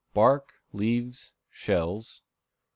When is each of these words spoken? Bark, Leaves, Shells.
Bark, 0.15 0.53
Leaves, 0.73 1.31
Shells. 1.51 2.23